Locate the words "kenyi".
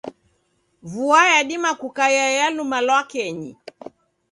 3.03-3.57